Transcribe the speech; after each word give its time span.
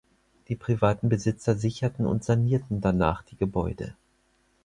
Die 0.47 0.55
privaten 0.55 1.09
Besitzer 1.09 1.53
sicherten 1.55 2.07
und 2.07 2.23
sanierten 2.23 2.81
danach 2.81 3.21
die 3.21 3.35
Gebäude. 3.37 3.93